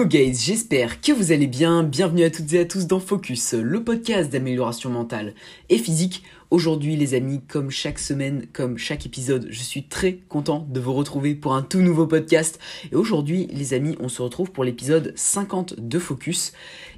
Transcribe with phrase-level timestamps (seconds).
[0.00, 1.82] Yo guys, j'espère que vous allez bien.
[1.82, 5.34] Bienvenue à toutes et à tous dans Focus, le podcast d'amélioration mentale
[5.68, 6.22] et physique.
[6.50, 10.94] Aujourd'hui les amis, comme chaque semaine, comme chaque épisode, je suis très content de vous
[10.94, 12.58] retrouver pour un tout nouveau podcast.
[12.90, 16.54] Et aujourd'hui les amis, on se retrouve pour l'épisode 50 de Focus.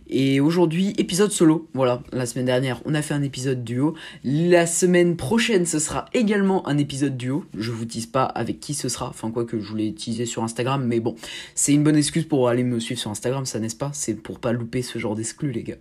[0.08, 1.68] Et aujourd'hui, épisode solo.
[1.74, 3.94] Voilà, la semaine dernière, on a fait un épisode duo.
[4.24, 7.44] La semaine prochaine, ce sera également un épisode duo.
[7.56, 9.08] Je vous tease pas avec qui ce sera.
[9.08, 10.84] Enfin, quoi que je voulais teaser sur Instagram.
[10.84, 11.14] Mais bon,
[11.54, 13.90] c'est une bonne excuse pour aller me suivre sur Instagram, ça n'est-ce pas?
[13.94, 15.76] C'est pour pas louper ce genre d'exclus, les gars.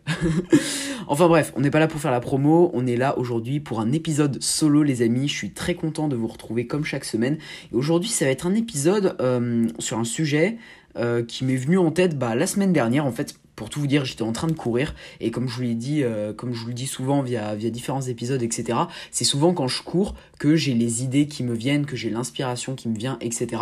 [1.07, 2.71] enfin bref, on n'est pas là pour faire la promo.
[2.73, 5.27] On est là aujourd'hui pour un épisode solo, les amis.
[5.27, 7.37] Je suis très content de vous retrouver comme chaque semaine.
[7.71, 10.57] Et aujourd'hui, ça va être un épisode euh, sur un sujet.
[10.97, 13.85] Euh, qui m'est venu en tête bah, la semaine dernière en fait pour tout vous
[13.85, 16.61] dire, j'étais en train de courir et comme je vous l'ai dit, euh, comme je
[16.61, 18.79] vous le dis souvent via, différents épisodes, etc.
[19.11, 22.73] C'est souvent quand je cours que j'ai les idées qui me viennent, que j'ai l'inspiration
[22.73, 23.61] qui me vient, etc.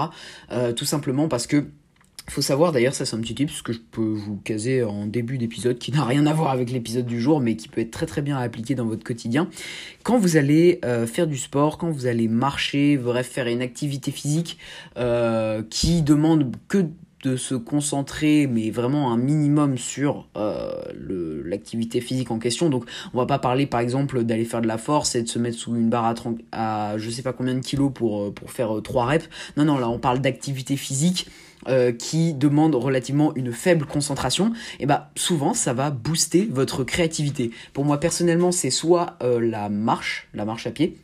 [0.54, 1.66] Euh, tout simplement parce que
[2.30, 5.06] faut savoir d'ailleurs, ça c'est un petit tip, ce que je peux vous caser en
[5.06, 7.92] début d'épisode, qui n'a rien à voir avec l'épisode du jour, mais qui peut être
[7.92, 9.50] très très bien appliqué dans votre quotidien.
[10.04, 14.12] Quand vous allez euh, faire du sport, quand vous allez marcher, bref, faire une activité
[14.12, 14.60] physique
[15.70, 16.86] qui demande que
[17.24, 20.72] de se concentrer, mais vraiment un minimum sur euh,
[21.44, 22.70] l'activité physique en question.
[22.70, 25.40] Donc, on va pas parler par exemple d'aller faire de la force et de se
[25.40, 26.16] mettre sous une barre
[26.52, 29.30] à, je sais pas combien de kilos pour, euh, faire 3 euh, reps.
[29.58, 31.28] Non, non, là on parle d'activité physique.
[31.68, 37.52] Euh, qui demande relativement une faible concentration, et bah souvent ça va booster votre créativité.
[37.74, 40.96] Pour moi personnellement, c'est soit la marche, la marche à pied,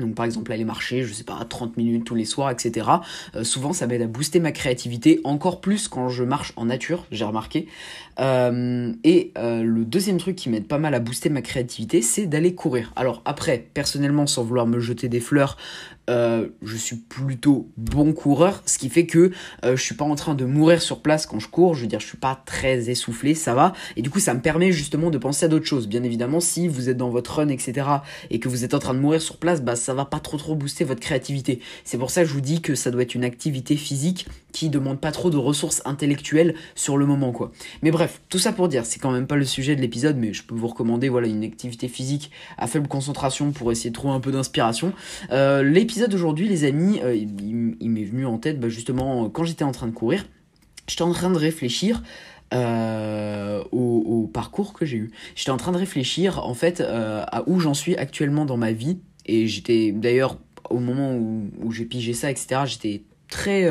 [0.00, 2.88] donc par exemple aller marcher, je sais pas, 30 minutes tous les soirs, etc.
[3.36, 7.06] Euh, souvent ça m'aide à booster ma créativité, encore plus quand je marche en nature,
[7.12, 7.68] j'ai remarqué.
[8.18, 12.26] Euh, et euh, le deuxième truc qui m'aide pas mal à booster ma créativité, c'est
[12.26, 12.92] d'aller courir.
[12.96, 15.56] Alors après, personnellement, sans vouloir me jeter des fleurs,
[16.10, 19.30] euh, je suis plutôt bon coureur, ce qui fait que
[19.64, 21.86] euh, je suis pas en train de mourir sur place quand je cours, je veux
[21.86, 25.10] dire je suis pas très essoufflé, ça va, et du coup ça me permet justement
[25.10, 25.88] de penser à d'autres choses.
[25.88, 27.86] Bien évidemment, si vous êtes dans votre run, etc.,
[28.30, 30.36] et que vous êtes en train de mourir sur place, bah ça va pas trop
[30.36, 31.60] trop booster votre créativité.
[31.84, 34.70] C'est pour ça que je vous dis que ça doit être une activité physique qui
[34.70, 37.50] demande pas trop de ressources intellectuelles sur le moment quoi.
[37.82, 40.32] Mais bref, tout ça pour dire, c'est quand même pas le sujet de l'épisode, mais
[40.32, 44.14] je peux vous recommander voilà une activité physique à faible concentration pour essayer de trouver
[44.14, 44.92] un peu d'inspiration.
[45.32, 49.64] Euh, l'épisode d'aujourd'hui, les amis, euh, il, m'est venu en tête bah, justement quand j'étais
[49.64, 50.24] en train de courir.
[50.86, 52.02] J'étais en train de réfléchir
[52.52, 55.10] euh, au, parcours que j'ai eu.
[55.34, 58.98] J'étais en train de réfléchir en fait à où j'en suis actuellement dans ma vie.
[59.26, 60.38] Et j'étais d'ailleurs
[60.70, 62.62] au moment où j'ai pigé ça, etc.
[62.66, 63.02] J'étais
[63.34, 63.68] très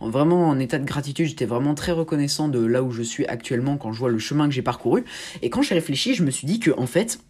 [0.00, 3.76] vraiment en état de gratitude j'étais vraiment très reconnaissant de là où je suis actuellement
[3.76, 5.04] quand je vois le chemin que j'ai parcouru.
[5.42, 7.20] Et quand j'ai réfléchi je me suis dit que en fait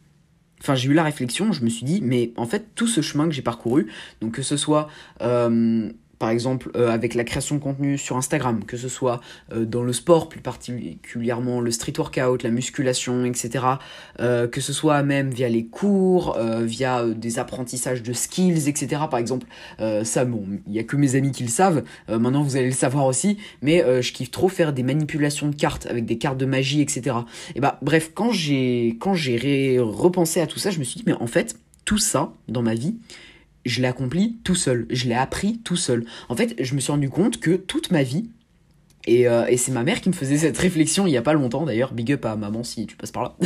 [0.62, 3.26] enfin j'ai eu la réflexion, je me suis dit, mais en fait tout ce chemin
[3.26, 3.88] que j'ai parcouru,
[4.20, 4.88] donc que ce soit
[5.20, 5.90] euh,
[6.22, 9.20] par exemple euh, avec la création de contenu sur Instagram, que ce soit
[9.52, 13.64] euh, dans le sport, plus particulièrement le street workout, la musculation, etc.,
[14.20, 19.02] euh, que ce soit même via les cours, via des apprentissages de skills, etc.
[19.10, 22.56] Par exemple, ça, bon, il n'y a que mes amis qui le savent, maintenant vous
[22.56, 26.18] allez le savoir aussi, mais je kiffe trop faire des manipulations de cartes avec des
[26.18, 27.16] cartes de magie, etc.
[27.56, 31.04] Et bah bref, quand j'ai quand j'ai repensé à tout ça, je me suis dit,
[31.04, 32.94] mais en fait, tout ça dans ma vie,
[33.64, 36.04] je l'ai accompli tout seul, je l'ai appris tout seul.
[36.28, 38.28] En fait, je me suis rendu compte que toute ma vie,
[39.06, 41.32] et, euh, et c'est ma mère qui me faisait cette réflexion il y a pas
[41.32, 43.36] longtemps d'ailleurs, big up à maman si tu passes par là,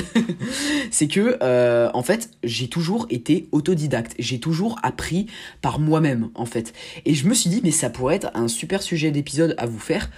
[0.91, 5.27] c'est que euh, en fait j'ai toujours été autodidacte, j'ai toujours appris
[5.62, 6.75] par moi-même en fait.
[7.06, 9.78] Et je me suis dit mais ça pourrait être un super sujet d'épisode à vous
[9.78, 10.10] faire,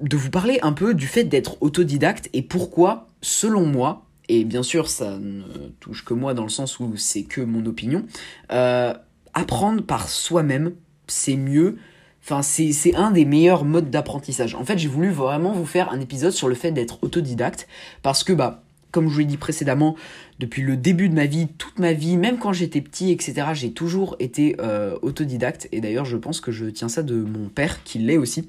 [0.00, 4.62] de vous parler un peu du fait d'être autodidacte et pourquoi selon moi, et bien
[4.62, 5.42] sûr ça ne
[5.80, 8.04] touche que moi dans le sens où c'est que mon opinion,
[8.52, 8.94] euh,
[9.36, 10.72] apprendre par soi-même,
[11.06, 11.76] c'est mieux.
[12.24, 14.56] Enfin, c'est un des meilleurs modes d'apprentissage.
[14.56, 17.68] En fait, j'ai voulu vraiment vous faire un épisode sur le fait d'être autodidacte.
[18.02, 19.96] Parce que, bah, comme je vous l'ai dit précédemment,
[20.38, 23.72] depuis le début de ma vie, toute ma vie, même quand j'étais petit, etc., j'ai
[23.72, 25.68] toujours été euh, autodidacte.
[25.72, 28.48] Et d'ailleurs, je pense que je tiens ça de mon père, qui l'est aussi.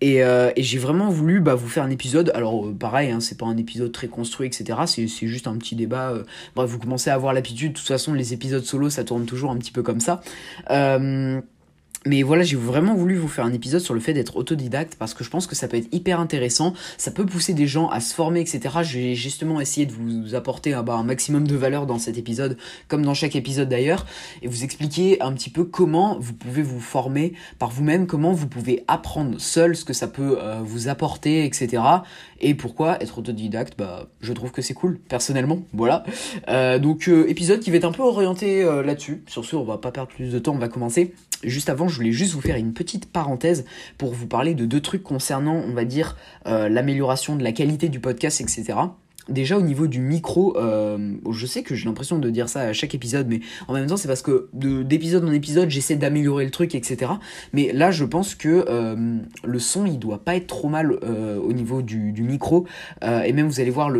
[0.00, 2.30] Et, euh, j'ai vraiment voulu bah, vous faire un épisode.
[2.34, 4.78] Alors, euh, pareil, hein, c'est pas un épisode très construit, etc.
[4.86, 6.14] C'est juste un petit débat.
[6.54, 7.72] bref, vous commencez à avoir l'habitude.
[7.72, 10.22] De toute façon, les épisodes solo, ça tourne toujours un petit peu comme ça.
[12.06, 15.14] Mais voilà, j'ai vraiment voulu vous faire un épisode sur le fait d'être autodidacte parce
[15.14, 18.00] que je pense que ça peut être hyper intéressant, ça peut pousser des gens à
[18.00, 18.60] se former, etc.
[18.82, 22.58] Je vais justement essayer de vous apporter bah, un maximum de valeur dans cet épisode,
[22.88, 24.06] comme dans chaque épisode d'ailleurs,
[24.42, 28.48] et vous expliquer un petit peu comment vous pouvez vous former par vous-même, comment vous
[28.48, 31.82] pouvez apprendre seul ce que ça peut euh, vous apporter, etc.
[32.40, 36.04] Et pourquoi être autodidacte, bah, je trouve que c'est cool, personnellement, voilà.
[36.48, 39.22] Euh, donc, euh, épisode qui va être un peu orienté là-dessus.
[39.26, 41.14] Sur ce, on va pas perdre plus de temps, on va commencer.
[41.44, 43.64] Juste avant, je voulais juste vous faire une petite parenthèse
[43.98, 47.88] pour vous parler de deux trucs concernant, on va dire, euh, l'amélioration de la qualité
[47.88, 48.74] du podcast, etc.
[49.28, 52.72] Déjà au niveau du micro, euh, je sais que j'ai l'impression de dire ça à
[52.74, 56.50] chaque épisode, mais en même temps c'est parce que d'épisode en épisode j'essaie d'améliorer le
[56.50, 57.10] truc, etc.
[57.54, 61.52] Mais là je pense que euh, le son il doit pas être trop mal au
[61.54, 62.66] niveau du, micro,
[63.02, 63.90] et même vous allez voir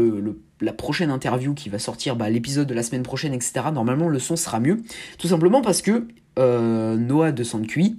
[0.61, 3.65] la prochaine interview qui va sortir, bah, l'épisode de la semaine prochaine, etc.
[3.73, 4.83] Normalement le son sera mieux,
[5.17, 6.07] tout simplement parce que
[6.37, 7.97] Noah de Sandcuy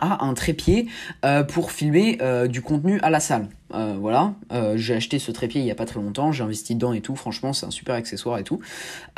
[0.00, 0.88] a un trépied
[1.24, 3.48] euh, pour filmer euh, du contenu à la salle.
[3.74, 6.76] Euh, voilà, euh, j'ai acheté ce trépied il y a pas très longtemps, j'ai investi
[6.76, 8.60] dedans et tout, franchement c'est un super accessoire et tout.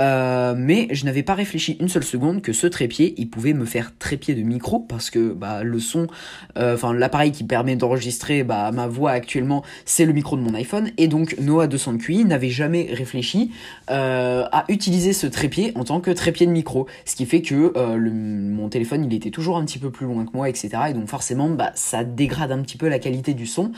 [0.00, 3.66] Euh, mais je n'avais pas réfléchi une seule seconde que ce trépied, il pouvait me
[3.66, 6.06] faire trépied de micro parce que bah, le son,
[6.56, 10.92] enfin l'appareil qui permet d'enregistrer bah, ma voix actuellement, c'est le micro de mon iPhone.
[10.96, 13.50] Et donc Noah de QI n'avait jamais réfléchi
[13.88, 16.86] à utiliser ce trépied en tant que trépied de micro.
[17.04, 20.32] Ce qui fait que mon téléphone il était toujours un petit peu plus loin que
[20.32, 20.70] moi, etc.
[20.88, 23.72] Et donc forcément bah, ça dégrade un petit peu la qualité du son.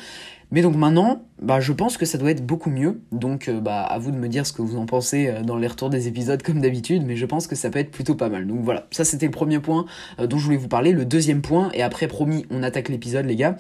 [0.53, 3.01] Mais donc maintenant, bah, je pense que ça doit être beaucoup mieux.
[3.13, 5.57] Donc euh, bah, à vous de me dire ce que vous en pensez euh, dans
[5.57, 8.29] les retours des épisodes comme d'habitude, mais je pense que ça peut être plutôt pas
[8.29, 8.47] mal.
[8.47, 9.87] Donc voilà, ça c'était le premier point
[10.19, 10.93] euh, dont je voulais vous parler.
[10.93, 13.57] Le deuxième point, et après promis, on attaque l'épisode les gars,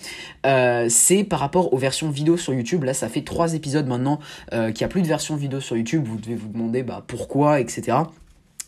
[0.89, 2.85] c'est par rapport aux versions vidéo sur YouTube.
[2.85, 4.19] Là ça fait trois épisodes maintenant
[4.51, 6.05] qu'il n'y a plus de version vidéo sur YouTube.
[6.07, 7.99] Vous devez vous demander bah, pourquoi, etc.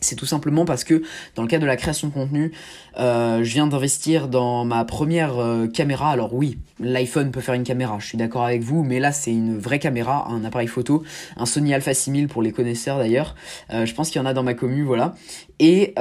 [0.03, 1.03] C'est tout simplement parce que
[1.37, 2.53] dans le cadre de la création de contenu,
[2.99, 6.11] euh, je viens d'investir dans ma première euh, caméra.
[6.11, 9.31] Alors oui, l'iPhone peut faire une caméra, je suis d'accord avec vous, mais là c'est
[9.31, 11.05] une vraie caméra, un appareil photo,
[11.37, 13.37] un Sony Alpha 6000 pour les connaisseurs d'ailleurs.
[13.73, 15.15] Euh, je pense qu'il y en a dans ma commune, voilà.
[15.61, 15.95] Et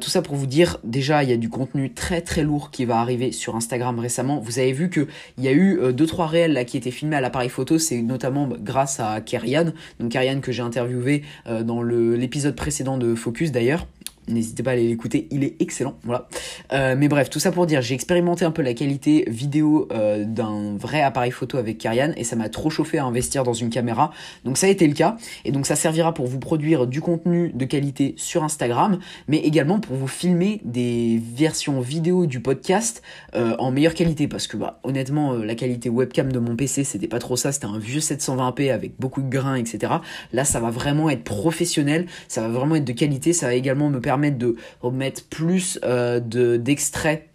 [0.00, 2.84] tout ça pour vous dire, déjà il y a du contenu très très lourd qui
[2.84, 4.40] va arriver sur Instagram récemment.
[4.40, 5.06] Vous avez vu qu'il
[5.38, 8.48] y a eu deux trois réels là qui étaient filmés à l'appareil photo, c'est notamment
[8.58, 9.66] grâce à Kerian,
[10.00, 13.86] donc Kerian que j'ai interviewé dans l'épisode précédent de Focus d'ailleurs.
[14.26, 15.96] N'hésitez pas à aller l'écouter, il est excellent.
[16.02, 16.28] Voilà.
[16.72, 20.24] Euh, mais bref, tout ça pour dire, j'ai expérimenté un peu la qualité vidéo euh,
[20.24, 23.68] d'un vrai appareil photo avec Karian et ça m'a trop chauffé à investir dans une
[23.68, 24.12] caméra.
[24.44, 27.50] Donc ça a été le cas et donc ça servira pour vous produire du contenu
[27.52, 28.98] de qualité sur Instagram,
[29.28, 33.02] mais également pour vous filmer des versions vidéo du podcast
[33.34, 37.08] euh, en meilleure qualité parce que bah, honnêtement la qualité webcam de mon PC c'était
[37.08, 39.94] pas trop ça, c'était un vieux 720p avec beaucoup de grains, etc.
[40.32, 43.90] Là ça va vraiment être professionnel, ça va vraiment être de qualité, ça va également
[43.90, 47.28] me permettre permettre de remettre plus euh, de d'extraits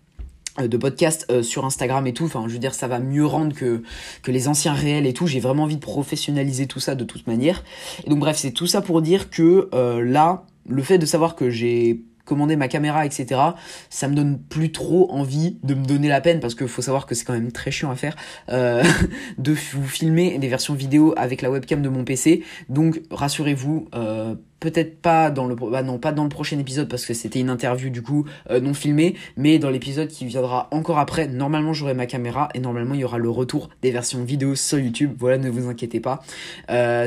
[0.60, 2.24] euh, de podcasts euh, sur Instagram et tout.
[2.24, 3.84] Enfin, je veux dire, ça va mieux rendre que,
[4.24, 5.28] que les anciens réels et tout.
[5.28, 7.66] J'ai vraiment envie de professionnaliser tout ça de toute manière.
[8.06, 11.50] Et donc, bref, c'est tout ça pour dire que là, le fait de savoir que
[11.50, 13.42] j'ai commander ma caméra, etc.
[13.90, 17.06] Ça me donne plus trop envie de me donner la peine parce qu'il faut savoir
[17.06, 18.16] que c'est quand même très chiant à faire
[18.50, 18.84] euh,
[19.38, 22.44] de vous filmer des versions vidéo avec la webcam de mon PC.
[22.70, 27.14] Donc rassurez-vous, euh, peut-être pas dans le bah pas dans le prochain épisode parce que
[27.14, 31.30] c'était une interview du coup euh, non filmée mais dans l'épisode qui viendra encore après
[31.30, 34.78] normalement j'aurai ma caméra et normalement il y aura le retour des versions vidéo sur
[34.78, 36.20] YouTube voilà ne vous inquiétez pas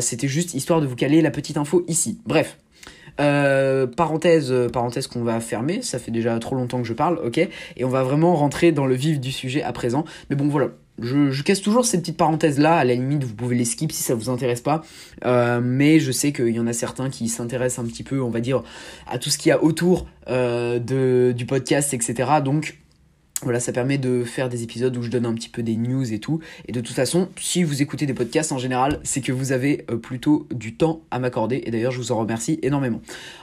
[0.00, 2.56] c'était juste histoire de vous caler la petite info ici bref
[3.22, 7.18] euh, parenthèse, euh, parenthèse qu'on va fermer, ça fait déjà trop longtemps que je parle,
[7.24, 10.04] ok Et on va vraiment rentrer dans le vif du sujet à présent.
[10.28, 10.68] Mais bon, voilà,
[11.00, 14.02] je, casse toujours ces petites parenthèses là, à la limite vous pouvez les skip si
[14.02, 14.82] ça vous intéresse pas,
[15.24, 18.30] euh, mais je sais qu'il y en a certains qui s'intéressent un petit peu, on
[18.30, 18.62] va dire,
[19.06, 22.30] à tout ce qu'il y a autour du podcast, etc.
[22.44, 22.81] Donc
[23.42, 26.12] voilà, ça permet de faire des épisodes où je donne un petit peu des news
[26.12, 26.40] et tout.
[26.66, 29.84] Et de toute façon, si vous écoutez des podcasts en général, c'est que vous avez
[29.90, 31.62] euh, plutôt du temps à m'accorder.
[31.64, 33.00] Et d'ailleurs, je vous en remercie énormément.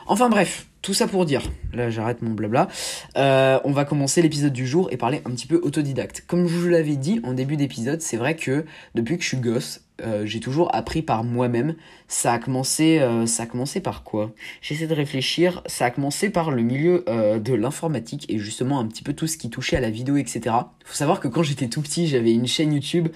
[0.07, 2.67] Enfin bref, tout ça pour dire, là j'arrête mon blabla,
[3.15, 6.23] euh, on va commencer l'épisode du jour et parler un petit peu autodidacte.
[6.25, 8.65] Comme je vous l'avais dit en début d'épisode, c'est vrai que
[8.95, 11.75] depuis que je suis gosse, euh, j'ai toujours appris par moi-même.
[12.07, 14.31] Ça a commencé, euh, ça commencé par quoi?
[14.63, 15.61] J'essaie de réfléchir.
[15.67, 19.37] Ça a commencé par le milieu de l'informatique et justement un petit peu tout ce
[19.37, 20.55] qui touchait à la vidéo, etc.
[20.85, 23.09] Faut savoir que quand j'étais tout petit, j'avais une chaîne YouTube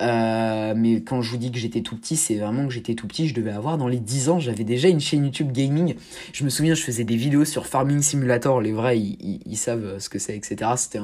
[0.00, 3.06] euh, mais quand je vous dis que j'étais tout petit, c'est vraiment que j'étais tout
[3.06, 3.28] petit.
[3.28, 5.94] Je devais avoir dans les 10 ans, j'avais déjà une chaîne YouTube gaming.
[6.32, 8.60] Je me souviens, je faisais des vidéos sur Farming Simulator.
[8.60, 10.70] Les vrais, ils, savent ce que c'est, etc.
[10.76, 11.00] C'était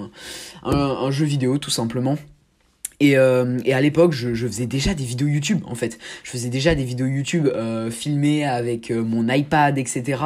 [0.65, 2.17] un jeu vidéo tout simplement.
[3.01, 5.99] Et, euh, et à l'époque, je, je, faisais déjà des vidéos YouTube, en fait.
[6.23, 10.23] Je faisais déjà des vidéos YouTube euh, filmées avec euh, mon iPad, etc.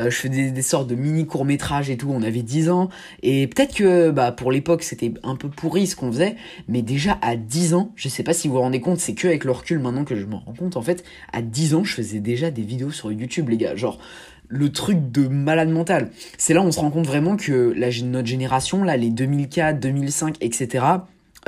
[0.00, 2.10] Euh, je faisais des, sortes de mini courts-métrages et tout.
[2.10, 2.88] On avait 10 ans.
[3.22, 6.34] Et peut-être que bah, pour l'époque, c'était un peu pourri ce qu'on faisait.
[6.66, 9.28] Mais déjà à 10 ans, je sais pas si vous vous rendez compte, c'est que
[9.28, 11.94] avec le recul maintenant que je m'en rends compte, en fait, à 10 ans, je
[11.94, 13.76] faisais déjà des vidéos sur YouTube, les gars.
[13.76, 14.00] Genre
[14.48, 16.10] le truc de malade mental.
[16.38, 19.80] C'est là où on se rend compte vraiment que la, notre génération, là, les 2004,
[19.80, 20.84] 2005, etc.,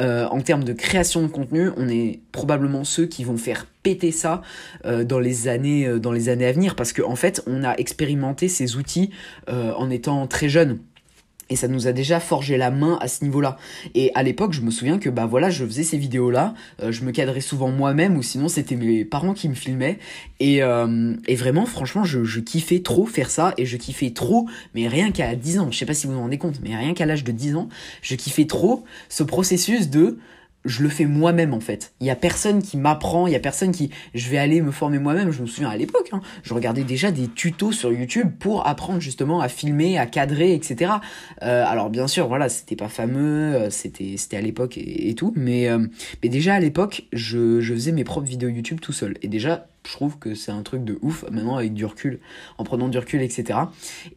[0.01, 4.13] euh, en termes de création de contenu, on est probablement ceux qui vont faire péter
[4.13, 4.43] ça
[4.85, 7.65] euh, dans les années euh, dans les années à venir parce qu'en en fait, on
[7.65, 9.11] a expérimenté ces outils
[9.49, 10.79] en étant très jeune.
[11.51, 13.57] Et ça nous a déjà forgé la main à ce niveau-là.
[13.95, 17.05] Et à l'époque, je me souviens que bah voilà, je faisais ces vidéos-là, euh, je
[17.05, 19.99] me cadrais souvent moi-même ou sinon c'était mes parents qui me filmaient.
[20.41, 24.49] Et, euh, et vraiment, franchement, je, je, kiffais trop faire ça et je kiffais trop,
[24.75, 26.95] mais rien qu'à 10 ans, je sais pas si vous vous rendez compte, mais rien
[26.95, 27.69] qu'à l'âge de 10 ans,
[28.03, 30.19] je kiffais trop ce processus de
[30.69, 31.93] je le fais moi-même en fait.
[32.01, 34.71] Il y a personne qui m'apprend, il y a personne qui je vais aller me
[34.71, 35.31] former moi-même.
[35.31, 39.01] Je me souviens à l'époque, hein, je regardais déjà des tutos sur YouTube pour apprendre
[39.01, 40.93] justement à filmer, à cadrer, etc.
[41.43, 45.33] Euh, alors bien sûr, voilà, c'était pas fameux, euh, c'était c'était à l'époque et, tout,
[45.37, 45.87] mais euh,
[46.23, 49.17] mais déjà à l'époque, je faisais mes propres vidéos YouTube tout seul.
[49.23, 52.21] Et déjà je trouve que c'est un truc de ouf maintenant avec du recul,
[52.59, 53.61] en prenant du recul, etc.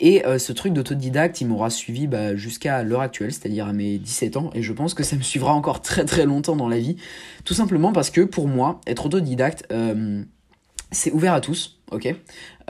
[0.02, 3.98] Et euh, ce truc d'autodidacte, il m'aura suivi bah, jusqu'à l'heure actuelle, c'est-à-dire à mes
[3.98, 6.78] 17 ans, et je pense que ça me suivra encore très très longtemps dans la
[6.78, 6.98] vie,
[7.46, 10.24] tout simplement parce que pour moi, être autodidacte, euh,
[10.92, 12.16] c'est ouvert à tous, ok?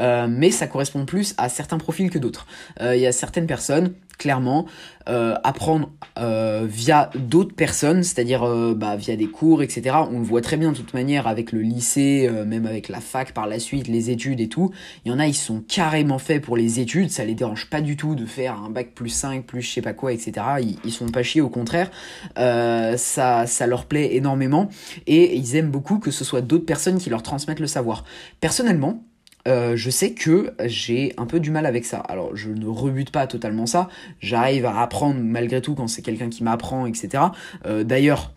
[0.02, 2.46] Euh, mais ça correspond plus à certains profils que d'autres.
[2.82, 4.68] Il y a certaines personnes clairement
[5.10, 5.90] euh, apprendre
[6.20, 9.96] euh, via d'autres personnes, c'est-à-dire euh, bah, via des cours, etc.
[10.12, 13.34] On le voit très bien de toute manière avec le lycée, même avec la fac
[13.34, 14.72] par la suite, les études et tout.
[15.06, 17.82] Il y en a, ils sont carrément faits pour les études, ça les dérange pas
[17.82, 20.34] du tout de faire un bac plus 5, plus je sais pas quoi, etc.
[20.62, 21.90] Ils, ils sont pas chiés, au contraire,
[22.36, 24.70] ça, ça leur plaît énormément
[25.08, 28.04] et ils aiment beaucoup que ce soit d'autres personnes qui leur transmettent le savoir.
[28.40, 29.04] Personnellement,
[29.48, 32.00] euh, je sais que j'ai un peu du mal avec ça.
[32.00, 33.90] Alors, je ne rebute pas totalement ça.
[34.20, 37.24] J'arrive à apprendre malgré tout quand c'est quelqu'un qui m'apprend, etc.
[37.66, 38.32] Euh, D'ailleurs,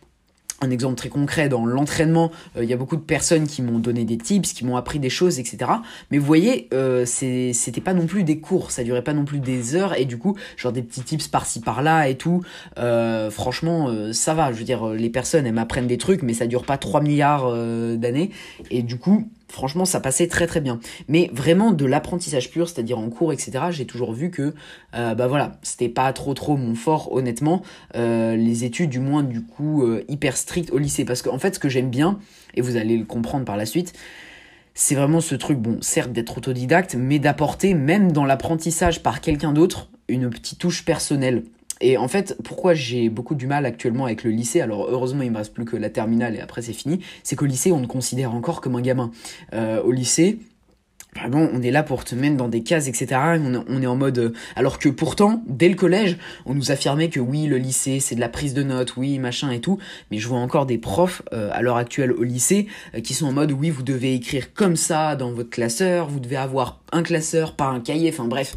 [0.61, 3.80] un exemple très concret dans l'entraînement, euh, il y a beaucoup de personnes qui m'ont
[3.80, 5.70] donné des tips, qui m'ont appris des choses, etc.
[6.11, 6.70] Mais vous voyez,
[7.04, 10.16] c'était pas non plus des cours, ça durait pas non plus des heures, et du
[10.16, 12.42] coup, genre des petits tips par-ci par-là et tout.
[13.30, 14.52] Franchement, ça va.
[14.52, 17.52] Je veux dire, les personnes, elles m'apprennent des trucs, mais ça dure pas 3 milliards
[17.96, 18.30] d'années,
[18.70, 20.80] et du coup, Franchement, ça passait très très bien.
[21.06, 24.52] Mais vraiment de l'apprentissage pur, c'est-à-dire en cours, etc., j'ai toujours vu que,
[24.94, 27.62] euh, bah voilà, c'était pas trop trop mon fort, honnêtement.
[27.94, 31.04] Euh, les études, du moins, du coup, euh, hyper strictes au lycée.
[31.04, 32.18] Parce qu'en fait, ce que j'aime bien,
[32.54, 33.92] et vous allez le comprendre par la suite,
[34.75, 39.52] c'est vraiment ce truc, bon, certes d'être autodidacte, mais d'apporter, même dans l'apprentissage par quelqu'un
[39.52, 41.44] d'autre, une petite touche personnelle.
[41.81, 45.31] Et en fait, pourquoi j'ai beaucoup du mal actuellement avec le lycée, alors heureusement il
[45.31, 47.87] me reste plus que la terminale et après c'est fini, c'est qu'au lycée on te
[47.87, 49.11] considère encore comme un gamin.
[49.52, 50.38] Euh, au lycée,
[51.16, 53.21] Vraiment, on est là pour te mettre dans des cases, etc.
[53.69, 54.19] On, est en mode.
[54.19, 58.16] Euh, alors que pourtant, dès le collège, on nous affirmait que oui, le lycée, c'est
[58.16, 59.78] de la prise de notes, oui, machin et tout.
[60.11, 62.66] Mais je vois encore des profs euh, à l'heure actuelle au lycée
[63.04, 66.35] qui sont en mode oui, vous devez écrire comme ça dans votre classeur, vous devez
[66.35, 68.11] avoir un classeur, pas un cahier.
[68.11, 68.57] Enfin bref,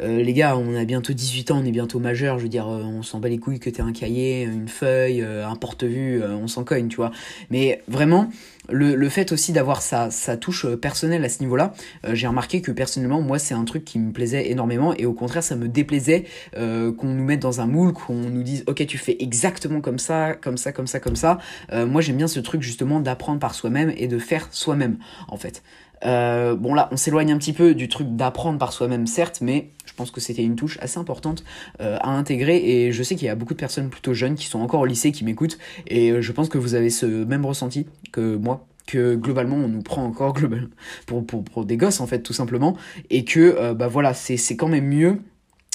[0.00, 2.66] euh, les gars, on a bientôt 18 ans, on est bientôt majeur, je veux dire,
[2.66, 6.22] euh, on s'en bat les couilles que t'aies un cahier, une feuille, euh, un porte-vue,
[6.24, 7.12] on s'en cogne, tu vois.
[7.50, 8.30] Mais vraiment,
[8.70, 11.74] le, le fait aussi d'avoir sa, sa touche personnelle à ce niveau-là,
[12.12, 15.42] j'ai remarqué que personnellement, moi, c'est un truc qui me plaisait énormément, et au contraire,
[15.42, 19.16] ça me déplaisait qu'on nous mette dans un moule, qu'on nous dise, ok, tu fais
[19.20, 21.38] exactement comme ça, comme ça, comme ça, comme ça.
[21.72, 25.62] moi, j'aime bien ce truc justement d'apprendre par soi-même et de faire soi-même, en fait.
[26.04, 29.70] Euh, bon là, on s'éloigne un petit peu du truc d'apprendre par soi-même, certes, mais
[29.92, 31.44] je pense que c'était une touche assez importante
[31.82, 34.46] euh, à intégrer et je sais qu'il y a beaucoup de personnes plutôt jeunes qui
[34.46, 37.44] sont encore au lycée qui m'écoutent et euh, je pense que vous avez ce même
[37.44, 40.68] ressenti que moi que globalement on nous prend encore global
[41.06, 42.74] pour, pour, pour des gosses en fait tout simplement
[43.10, 45.18] et que bah voilà c'est quand même mieux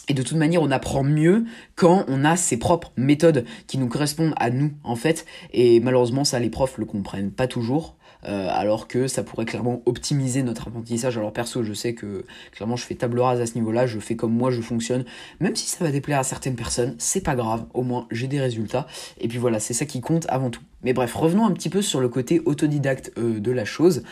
[0.10, 1.44] et de toute manière, on apprend mieux
[1.76, 5.26] quand on a ses propres méthodes qui nous correspondent à nous, en fait.
[5.52, 7.98] Et malheureusement, ça, les profs le comprennent pas toujours.
[8.26, 11.18] Euh, alors que ça pourrait clairement optimiser notre apprentissage.
[11.18, 14.16] Alors perso, je sais que clairement je fais table rase à ce niveau-là, je fais
[14.16, 15.06] comme moi je fonctionne,
[15.40, 18.40] même si ça va déplaire à certaines personnes, c'est pas grave, au moins j'ai des
[18.40, 18.88] résultats.
[19.20, 20.62] Et puis voilà, c'est ça qui compte avant tout.
[20.84, 24.04] Mais bref, revenons un petit peu sur le côté autodidacte euh, de la chose.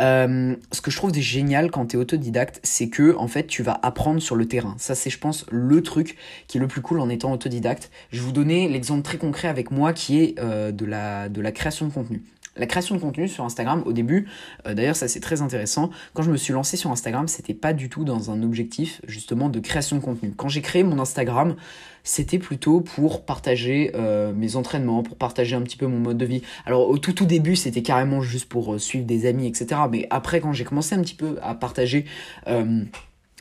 [0.00, 3.62] Euh, ce que je trouve génial quand tu es autodidacte, c'est que en fait tu
[3.62, 4.74] vas apprendre sur le terrain.
[4.78, 7.90] Ça c'est je pense le truc qui est le plus cool en étant autodidacte.
[8.10, 11.52] Je vais vous donner l'exemple très concret avec moi qui est de, la, de la
[11.52, 12.22] création de contenu.
[12.56, 14.28] La création de contenu sur Instagram, au début,
[14.66, 17.72] euh, d'ailleurs ça c'est très intéressant, quand je me suis lancé sur Instagram, c'était pas
[17.72, 20.32] du tout dans un objectif justement de création de contenu.
[20.36, 21.54] Quand j'ai créé mon Instagram,
[22.02, 26.26] c'était plutôt pour partager euh, mes entraînements, pour partager un petit peu mon mode de
[26.26, 26.42] vie.
[26.66, 29.82] Alors au tout début c'était carrément juste pour euh, suivre des amis, etc.
[29.90, 32.04] Mais après quand j'ai commencé un petit peu à partager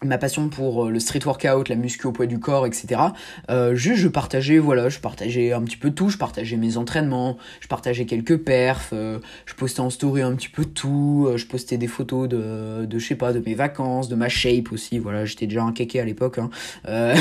[0.03, 3.01] ma passion pour euh, le street workout, la muscu au poids du corps, etc.
[3.49, 7.37] Euh, juste je partageais, voilà, je partageais un petit peu tout, je partageais mes entraînements,
[7.59, 11.77] je partageais quelques perfs, euh, je postais en story un petit peu tout, je postais
[11.77, 15.25] des photos de, de je sais pas, de mes vacances, de ma shape aussi, voilà,
[15.25, 16.49] j'étais déjà un kéké à l'époque, hein.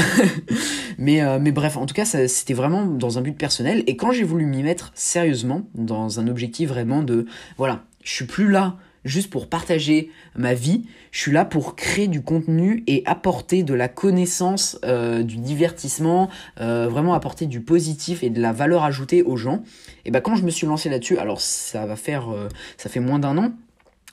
[0.99, 4.25] mais, mais bref, en tout cas, c'était vraiment dans un but personnel, et quand j'ai
[4.25, 9.31] voulu m'y mettre sérieusement, dans un objectif vraiment de, voilà, je suis plus là juste
[9.31, 10.85] pour partager ma vie.
[11.11, 16.29] Je suis là pour créer du contenu et apporter de la connaissance, euh, du divertissement,
[16.61, 19.63] euh, vraiment apporter du positif et de la valeur ajoutée aux gens.
[20.05, 23.01] Et ben quand je me suis lancé là-dessus, alors ça va faire, euh, ça fait
[23.01, 23.53] moins d'un an,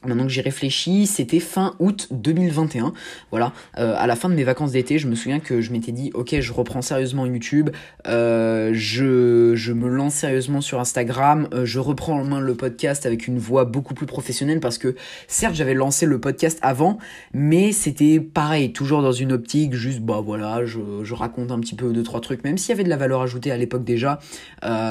[0.08, 2.94] Maintenant que j'y réfléchis, c'était fin août 2021.
[3.32, 5.92] Voilà, euh, à la fin de mes vacances d'été, je me souviens que je m'étais
[5.92, 7.70] dit, ok, je reprends sérieusement YouTube,
[8.08, 13.06] euh, je, je me lance sérieusement sur Instagram, euh, je reprends en main le podcast
[13.06, 14.96] avec une voix beaucoup plus professionnelle parce que
[15.28, 16.98] certes j'avais lancé le podcast avant,
[17.34, 21.76] mais c'était pareil, toujours dans une optique, juste bah voilà, je, je raconte un petit
[21.76, 24.20] peu deux trois trucs, même s'il y avait de la valeur ajoutée à l'époque déjà,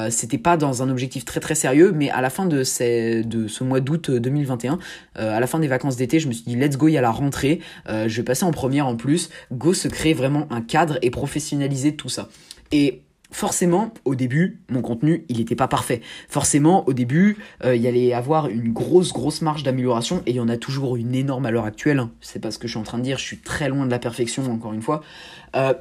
[0.09, 3.47] c'était pas dans un objectif très très sérieux, mais à la fin de, ces, de
[3.47, 4.77] ce mois d'août 2021, euh,
[5.15, 7.01] à la fin des vacances d'été, je me suis dit let's go, il y a
[7.01, 10.61] la rentrée, euh, je vais passer en première en plus, go se créer vraiment un
[10.61, 12.29] cadre et professionnaliser tout ça.
[12.71, 16.01] Et forcément, au début, mon contenu, il n'était pas parfait.
[16.29, 20.35] Forcément, au début, euh, il y allait avoir une grosse, grosse marge d'amélioration, et il
[20.35, 21.99] y en a toujours une énorme à l'heure actuelle.
[21.99, 22.11] Hein.
[22.21, 23.91] C'est pas ce que je suis en train de dire, je suis très loin de
[23.91, 25.01] la perfection, encore une fois.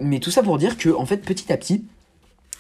[0.01, 1.85] mais tout ça pour dire que, en fait, petit à petit,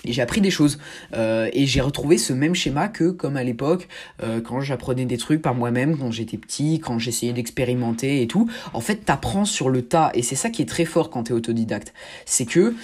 [0.04, 0.78] et j'ai appris des choses.
[1.14, 3.88] Euh, et j'ai retrouvé ce même schéma que comme à l'époque,
[4.22, 8.48] euh, quand j'apprenais des trucs par moi-même, quand j'étais petit, quand j'essayais d'expérimenter et tout.
[8.72, 10.10] En fait, t'apprends sur le tas.
[10.14, 11.92] Et c'est ça qui est très fort quand t'es autodidacte.
[12.26, 12.74] C'est que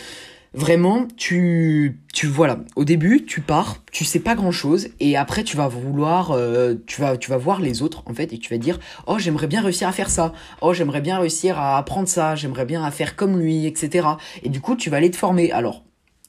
[0.53, 5.45] vraiment, tu, tu voilà, au début, tu pars, tu sais pas grand chose, et après,
[5.45, 8.53] tu vas vouloir, euh, tu vas, tu vas voir les autres en fait, et tu
[8.53, 12.09] vas dire, oh, j'aimerais bien réussir à faire ça, oh, j'aimerais bien réussir à apprendre
[12.09, 14.09] ça, j'aimerais bien faire comme lui, etc.
[14.43, 15.53] Et du coup, tu vas aller te former.
[15.53, 15.85] Alors,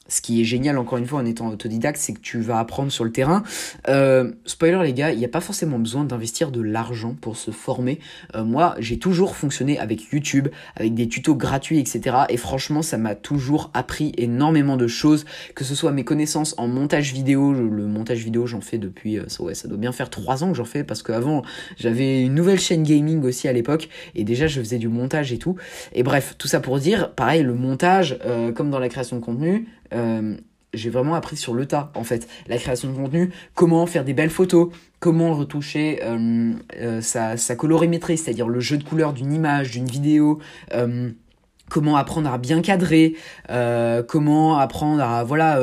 [0.08, 2.90] ce qui est génial encore une fois en étant autodidacte, c'est que tu vas apprendre
[2.90, 3.42] sur le terrain.
[3.88, 7.50] Euh, spoiler les gars, il n'y a pas forcément besoin d'investir de l'argent pour se
[7.50, 8.00] former.
[8.34, 12.16] Euh, moi, j'ai toujours fonctionné avec YouTube, avec des tutos gratuits, etc.
[12.28, 16.66] Et franchement, ça m'a toujours appris énormément de choses, que ce soit mes connaissances en
[16.66, 17.52] montage vidéo.
[17.52, 20.56] Le montage vidéo, j'en fais depuis, euh, ouais, ça doit bien faire trois ans que
[20.56, 21.42] j'en fais parce qu'avant,
[21.78, 25.38] j'avais une nouvelle chaîne gaming aussi à l'époque et déjà je faisais du montage et
[25.38, 25.56] tout.
[25.92, 28.18] Et bref, tout ça pour dire, pareil, le montage,
[28.54, 30.36] comme dans la création de contenu, euh,
[30.74, 32.28] j'ai vraiment appris sur le tas en fait.
[32.48, 37.56] La création de contenu comment faire des belles photos comment retoucher euh, euh, sa, sa,
[37.56, 40.38] colorimétrie c'est-à-dire le jeu de couleurs d'une image d'une vidéo
[41.68, 43.16] comment apprendre à bien cadrer
[44.08, 45.58] comment apprendre à voilà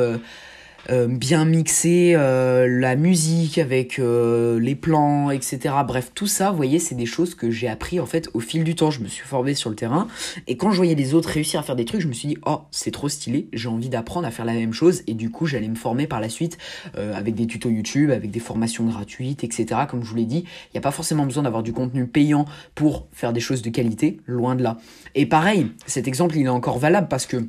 [0.88, 5.74] euh, bien mixer euh, la musique avec euh, les plans, etc.
[5.86, 8.64] Bref, tout ça, vous voyez, c'est des choses que j'ai appris en fait au fil
[8.64, 8.90] du temps.
[8.90, 10.08] Je me suis formé sur le terrain
[10.46, 12.38] et quand je voyais les autres réussir à faire des trucs, je me suis dit
[12.46, 15.46] oh c'est trop stylé, j'ai envie d'apprendre à faire la même chose et du coup
[15.46, 16.58] j'allais me former par la suite
[16.94, 19.66] avec des tutos YouTube, avec des formations gratuites, etc.
[19.88, 22.46] Comme je vous l'ai dit, il n'y a pas forcément besoin d'avoir du contenu payant
[22.74, 24.78] pour faire des choses de qualité, loin de là.
[25.14, 27.44] Et pareil, cet exemple il est encore valable parce que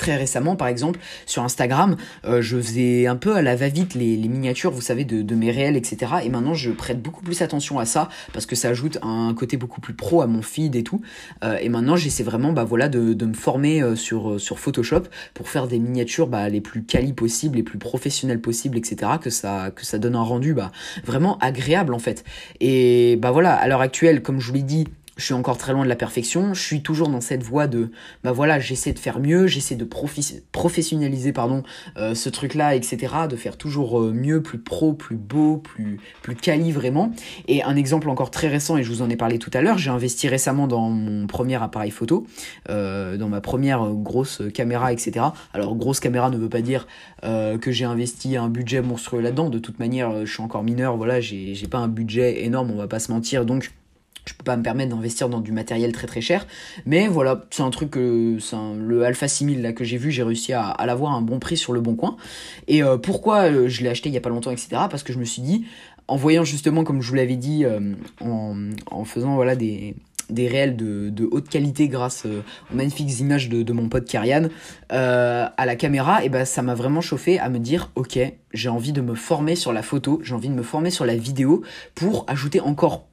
[0.00, 4.16] Très récemment, par exemple, sur Instagram, euh, je faisais un peu à la va-vite les,
[4.16, 6.12] miniatures, vous savez, de, mes réels, etc.
[6.24, 9.58] Et maintenant, je prête beaucoup plus attention à ça parce que ça ajoute un côté
[9.58, 11.02] beaucoup plus pro à mon feed et tout.
[11.44, 15.02] Euh, et maintenant, j'essaie vraiment, bah voilà, de, me former euh, sur sur Photoshop
[15.34, 19.12] pour faire des miniatures bah, les plus quali possibles, les plus professionnelles possibles, etc.
[19.20, 20.72] Que ça que ça donne un rendu bah
[21.04, 22.24] vraiment agréable en fait.
[22.60, 24.86] Et bah voilà, à l'heure actuelle, comme je vous l'ai dit,
[25.20, 27.90] je suis encore très loin de la perfection, je suis toujours dans cette voie de
[28.24, 31.62] bah voilà, j'essaie de faire mieux, j'essaie de professionnaliser pardon
[31.98, 33.14] euh, ce truc là, etc.
[33.28, 37.12] de faire toujours euh, mieux, plus pro, plus beau, plus plus quali vraiment.
[37.48, 39.76] Et un exemple encore très récent et je vous en ai parlé tout à l'heure,
[39.76, 42.26] j'ai investi récemment dans mon premier appareil photo,
[42.70, 45.26] euh, dans ma première grosse caméra, etc.
[45.52, 46.86] Alors grosse caméra ne veut pas dire
[47.22, 49.50] que j'ai investi un budget monstrueux là-dedans.
[49.50, 52.88] De toute manière, je suis encore mineur, voilà, j'ai pas un budget énorme, on va
[52.88, 53.72] pas se mentir, donc
[54.30, 56.46] je peux pas me permettre d'investir dans du matériel très très cher.
[56.86, 58.38] Mais voilà c'est un truc que
[58.78, 61.56] le Alpha 6000 là que j'ai vu j'ai réussi à, l'avoir à un bon prix
[61.56, 62.16] sur le bon coin.
[62.68, 65.12] Et euh, pourquoi euh, je l'ai acheté il y a pas longtemps etc parce que
[65.12, 65.64] je me suis dit
[66.06, 69.96] en voyant justement comme je vous l'avais dit euh, en, faisant voilà des
[70.28, 74.48] des réels de, haute qualité grâce aux magnifiques images de, mon pote Karian
[74.90, 78.16] à la caméra et ben ça m'a vraiment chauffé à me dire ok
[78.54, 81.16] j'ai envie de me former sur la photo j'ai envie de me former sur la
[81.16, 81.62] vidéo
[81.96, 83.09] pour ajouter encore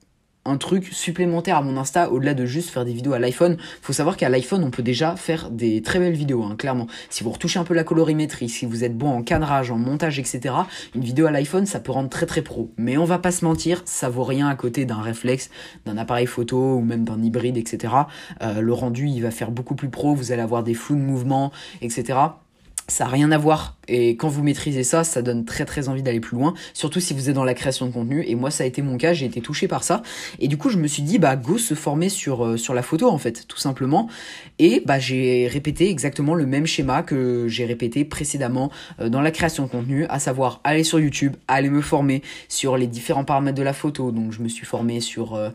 [0.47, 3.57] un truc supplémentaire à mon Insta au-delà de juste faire des vidéos à l'iPhone.
[3.81, 6.87] Faut savoir qu'à l'iPhone, on peut déjà faire des très belles vidéos, hein, clairement.
[7.09, 10.19] Si vous retouchez un peu la colorimétrie, si vous êtes bon en cadrage, en montage,
[10.19, 10.55] etc.,
[10.95, 12.71] une vidéo à l'iPhone, ça peut rendre très très pro.
[12.77, 15.49] Mais on va pas se mentir, ça vaut rien à côté d'un réflexe,
[15.85, 17.93] d'un appareil photo ou même d'un hybride, etc.
[18.41, 21.01] Euh, le rendu, il va faire beaucoup plus pro, vous allez avoir des flous de
[21.01, 22.17] mouvement, etc.
[22.87, 23.75] ça n'a rien à voir.
[23.89, 26.53] Et quand vous maîtrisez ça, ça donne très très envie d'aller plus loin.
[26.73, 28.23] Surtout si vous êtes dans la création de contenu.
[28.27, 29.13] Et moi, ça a été mon cas.
[29.13, 30.01] J'ai été touché par ça.
[30.39, 32.81] Et du coup, je me suis dit, bah, go se former sur, euh, sur la
[32.81, 34.09] photo, en fait, tout simplement.
[34.59, 39.31] Et bah, j'ai répété exactement le même schéma que j'ai répété précédemment euh, dans la
[39.31, 43.57] création de contenu, à savoir aller sur YouTube, aller me former sur les différents paramètres
[43.57, 44.11] de la photo.
[44.11, 45.35] Donc, je me suis formé sur...
[45.35, 45.49] Euh,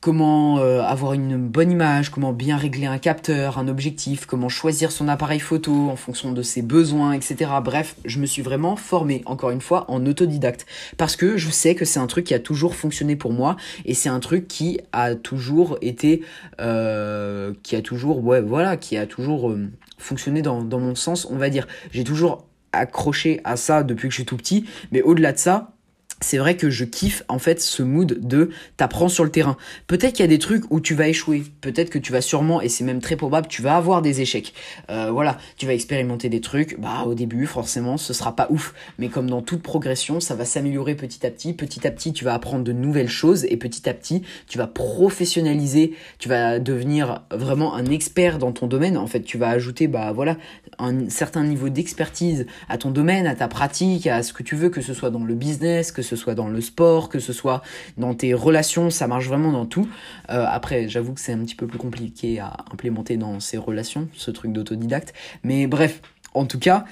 [0.00, 4.92] comment euh, avoir une bonne image, comment bien régler un capteur, un objectif, comment choisir
[4.92, 7.50] son appareil photo en fonction de ses besoins, etc.
[7.62, 10.64] Bref, je me suis vraiment formé, encore une fois, en autodidacte.
[10.96, 13.92] Parce que je sais que c'est un truc qui a toujours fonctionné pour moi et
[13.92, 16.22] c'est un truc qui a toujours été...
[16.60, 18.24] Euh, qui a toujours...
[18.24, 21.68] Ouais, voilà, qui a toujours euh, fonctionné dans, dans mon sens, on va dire.
[21.92, 25.72] J'ai toujours accroché à ça depuis que je suis tout petit, mais au-delà de ça,
[26.20, 29.56] c'est vrai que je kiffe en fait ce mood de t'apprends sur le terrain.
[29.86, 32.60] Peut-être qu'il y a des trucs où tu vas échouer, peut-être que tu vas sûrement,
[32.60, 34.54] et c'est même très probable, tu vas avoir des échecs.
[34.90, 38.74] Euh, voilà, tu vas expérimenter des trucs, bah au début forcément ce sera pas ouf,
[38.98, 42.24] mais comme dans toute progression, ça va s'améliorer petit à petit, petit à petit tu
[42.24, 47.22] vas apprendre de nouvelles choses et petit à petit tu vas professionnaliser, tu vas devenir
[47.30, 48.96] vraiment un expert dans ton domaine.
[48.96, 50.36] En fait, tu vas ajouter bah voilà
[50.78, 54.70] un certain niveau d'expertise à ton domaine, à ta pratique, à ce que tu veux,
[54.70, 57.62] que ce soit dans le business, que ce soit dans le sport, que ce soit
[57.96, 59.88] dans tes relations, ça marche vraiment dans tout.
[60.30, 64.08] Euh, après, j'avoue que c'est un petit peu plus compliqué à implémenter dans ces relations,
[64.14, 65.14] ce truc d'autodidacte.
[65.44, 66.00] Mais bref,
[66.34, 66.84] en tout cas,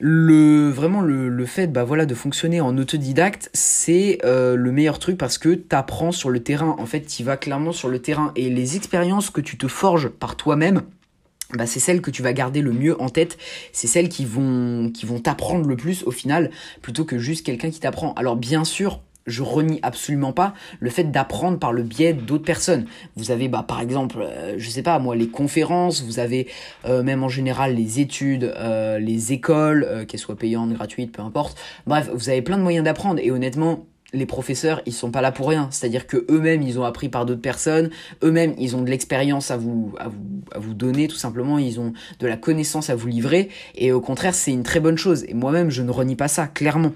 [0.00, 5.18] le vraiment le, fait bah voilà de fonctionner en autodidacte c'est euh, le meilleur truc
[5.18, 8.32] parce que tu apprends sur le terrain en fait tu vas clairement sur le terrain
[8.34, 10.82] et les expériences que tu te forges par toi-même
[11.56, 13.38] bah, c'est celles que tu vas garder le mieux en tête,
[13.72, 16.50] c'est celles qui vont qui vont t'apprendre le plus au final,
[16.82, 18.12] plutôt que juste quelqu'un qui t'apprend.
[18.14, 22.86] Alors bien sûr, je renie absolument pas le fait d'apprendre par le biais d'autres personnes.
[23.16, 26.48] Vous avez bah par exemple, euh, je sais pas moi, les conférences, vous avez
[26.84, 31.58] euh, même en général les études, euh, les écoles, qu'elles soient payantes, gratuites, peu importe.
[31.86, 35.32] Bref, vous avez plein de moyens d'apprendre et honnêtement, les professeurs, ils sont pas là
[35.32, 35.68] pour rien.
[35.70, 37.90] C'est-à-dire que eux-mêmes, ils ont appris par d'autres personnes.
[38.22, 41.58] Eux-mêmes, ils ont de l'expérience à vous, à vous, à vous donner, tout simplement.
[41.58, 43.48] Ils ont de la connaissance à vous livrer.
[43.74, 45.24] Et au contraire, c'est une très bonne chose.
[45.28, 46.92] Et moi-même, je ne renie pas ça, clairement.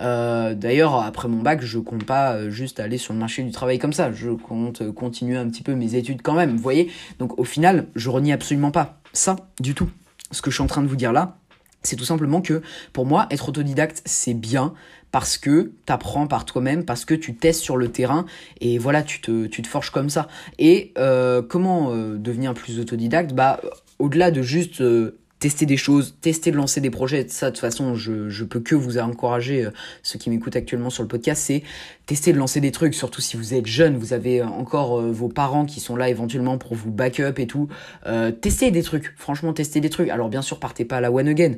[0.00, 3.50] Euh, D'ailleurs, après mon bac, je compte pas euh, juste aller sur le marché du
[3.50, 4.12] travail comme ça.
[4.12, 6.56] Je compte continuer un petit peu mes études quand même.
[6.56, 6.90] Vous voyez?
[7.18, 9.88] Donc, au final, je renie absolument pas ça du tout.
[10.30, 11.38] Ce que je suis en train de vous dire là,
[11.82, 12.62] c'est tout simplement que
[12.92, 14.74] pour moi, être autodidacte, c'est bien
[15.10, 18.26] parce que tu apprends par toi-même, parce que tu testes sur le terrain
[18.60, 20.28] et voilà, tu te, tu forges comme ça.
[20.58, 23.32] Et euh, comment euh, devenir plus autodidacte?
[23.32, 23.60] Bah,
[23.98, 27.26] au-delà de juste euh, tester des choses, tester de lancer des projets.
[27.28, 29.70] Ça, de toute façon, je, je peux que vous encourager, euh,
[30.02, 31.62] ceux qui m'écoutent actuellement sur le podcast, c'est
[32.08, 35.12] tester de lancer des trucs, surtout si vous êtes jeune, vous avez euh, encore euh,
[35.12, 37.68] vos parents qui sont là éventuellement pour vous backup et tout.
[38.06, 40.08] Euh, testez des trucs, franchement, testez des trucs.
[40.08, 41.56] Alors bien sûr, partez pas à la one again,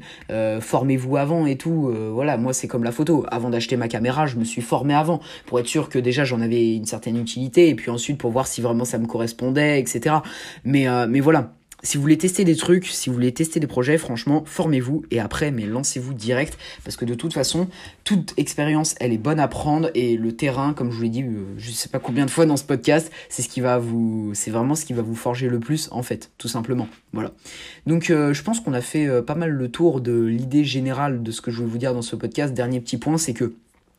[0.61, 1.95] formez-vous avant et tout.
[2.13, 3.25] voilà, moi c'est comme la photo.
[3.31, 6.41] Avant d'acheter ma caméra, je me suis formé avant pour être sûr que déjà j'en
[6.41, 10.17] avais une certaine utilité et puis ensuite pour voir si vraiment ça me correspondait, etc.
[10.65, 13.97] Mais mais voilà si vous voulez tester des trucs, si vous voulez tester des projets,
[13.97, 17.69] franchement, formez-vous et après, mais lancez-vous direct parce que de toute façon,
[18.05, 21.23] toute expérience, elle est bonne à prendre et le terrain, comme je vous l'ai dit,
[21.23, 24.33] euh, je sais pas combien de fois dans ce podcast, c'est ce qui va vous,
[24.35, 26.89] c'est vraiment ce qui va vous forger le plus en fait, tout simplement.
[27.13, 27.33] Voilà.
[27.87, 31.23] Donc, euh, je pense qu'on a fait euh, pas mal le tour de l'idée générale
[31.23, 32.53] de ce que je voulais vous dire dans ce podcast.
[32.53, 33.55] Dernier petit point, c'est que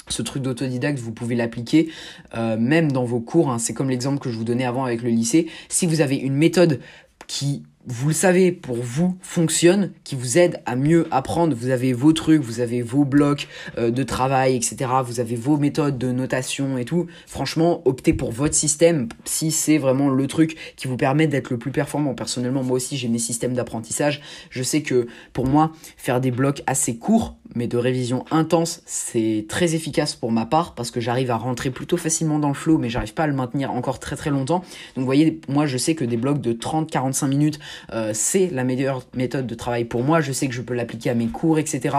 [0.08, 1.90] ce truc d'autodidacte, vous pouvez l'appliquer
[2.34, 3.50] même dans vos cours.
[3.50, 3.60] Hein.
[3.60, 5.48] C'est comme l'exemple que je vous donnais avant avec le lycée.
[5.70, 6.80] Si vous avez une méthode
[7.28, 11.56] qui vous le savez, pour vous, fonctionne, qui vous aide à mieux apprendre.
[11.56, 14.92] Vous avez vos trucs, vous avez vos blocs euh, de travail, etc.
[15.06, 17.08] Vous avez vos méthodes de notation et tout.
[17.28, 21.58] Franchement, optez pour votre système si c'est vraiment le truc qui vous permet d'être le
[21.58, 22.14] plus performant.
[22.14, 24.22] Personnellement, moi aussi, j'ai mes systèmes d'apprentissage.
[24.50, 29.46] Je sais que pour moi, faire des blocs assez courts, mais de révision intense, c'est
[29.50, 32.78] très efficace pour ma part parce que j'arrive à rentrer plutôt facilement dans le flow,
[32.78, 34.60] mais j'arrive pas à le maintenir encore très très longtemps.
[34.96, 37.60] Donc vous voyez, moi je sais que des blocs de 30-45 minutes,
[37.94, 40.22] euh, c'est la meilleure méthode de travail pour moi.
[40.22, 41.96] Je sais que je peux l'appliquer à mes cours, etc.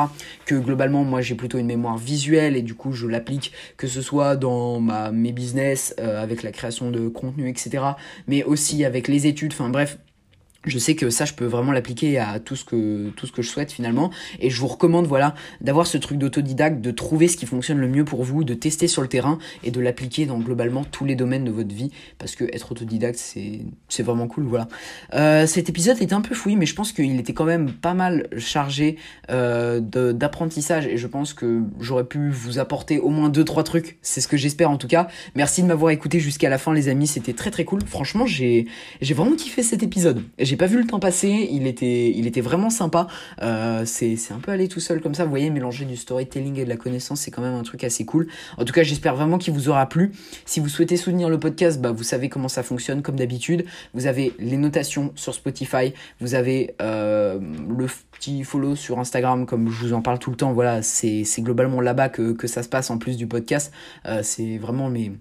[0.47, 4.03] Que globalement, moi j'ai plutôt une mémoire visuelle et du coup je l'applique que ce
[4.03, 7.85] soit dans ma, mes business, euh, avec la création de contenu, etc.
[8.27, 9.99] Mais aussi avec les études, enfin bref
[10.65, 13.43] je sais que ça je peux vraiment l'appliquer à tout ce que tout ce que
[13.43, 14.11] je souhaite finalement.
[14.41, 17.89] Et je vous recommande voilà d'avoir ce truc d'autodidacte de trouver ce qui fonctionne le
[17.89, 21.17] mieux pour vous de tester sur le terrain et de l'appliquer dans globalement tous les
[21.17, 21.91] domaines de votre vie.
[22.19, 24.69] Parce que être autodidacte c'est c'est vraiment cool voilà.
[25.15, 27.95] Euh, cet épisode était un peu fouillé mais je pense qu'il était quand même pas
[27.95, 28.97] mal chargé
[29.31, 30.87] euh, d'apprentissage.
[30.87, 33.99] Et je pense que j'aurais pu vous apporter au moins deux trois trucs.
[34.03, 35.09] C'est ce que j'espère en tout cas.
[35.35, 37.07] Merci de m'avoir écouté jusqu'à la fin les amis.
[37.07, 37.81] C'était très très cool.
[37.85, 38.67] Franchement j'ai
[39.01, 42.43] j'ai vraiment kiffé cet épisode j'ai pas vu le temps passer, il était, il était
[42.43, 43.07] vraiment sympa.
[43.41, 46.65] Euh, c'est un peu allé tout seul comme ça, vous voyez, mélanger du storytelling et
[46.65, 48.29] de la connaissance, c'est quand même un truc assez cool.
[48.59, 50.13] En tout cas, j'espère vraiment qu'il vous aura plu.
[50.45, 53.65] Si vous souhaitez soutenir le podcast, bah, vous savez comment ça fonctionne, comme d'habitude.
[53.95, 59.71] Vous avez les notations sur Spotify, vous avez euh, le petit follow sur Instagram, comme
[59.71, 60.53] je vous en parle tout le temps.
[60.53, 63.73] Voilà, c'est globalement là-bas que, que, ça se passe en plus du podcast.
[64.05, 65.13] Euh, c'est vraiment mes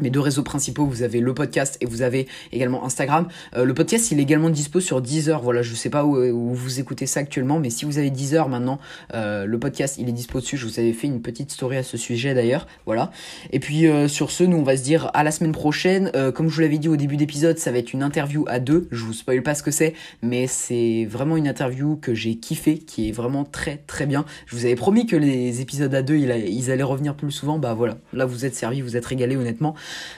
[0.00, 3.28] mes deux réseaux principaux, vous avez le podcast et vous avez également Instagram.
[3.56, 5.40] Euh, le podcast, il est également dispo sur Deezer.
[5.40, 8.78] Voilà, je sais pas où, vous écoutez ça actuellement, mais si vous avez Deezer maintenant,
[9.14, 10.58] euh, le podcast, il est dispo dessus.
[10.58, 12.66] Je vous avais fait une petite story à ce sujet d'ailleurs.
[12.84, 13.10] Voilà.
[13.52, 16.10] Et puis euh, sur ce, nous on va se dire à la semaine prochaine.
[16.34, 18.88] comme je vous l'avais dit au début d'épisode, ça va être une interview à deux.
[18.90, 22.78] Je vous spoil pas ce que c'est, mais c'est vraiment une interview que j'ai kiffé,
[22.78, 24.24] qui est vraiment très très bien.
[24.46, 27.58] Je vous avais promis que les épisodes à deux, ils allaient revenir plus souvent.
[27.58, 29.74] Bah voilà, là vous êtes servi, vous êtes régalé honnêtement.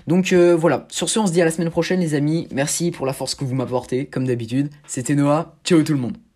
[0.07, 2.91] Donc euh, voilà, sur ce on se dit à la semaine prochaine les amis, merci
[2.91, 6.28] pour la force que vous m'apportez, comme d'habitude, c'était Noah, ciao tout le monde